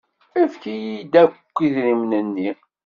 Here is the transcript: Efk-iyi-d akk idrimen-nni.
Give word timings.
Efk-iyi-d 0.41 1.13
akk 1.23 1.55
idrimen-nni. 1.65 2.49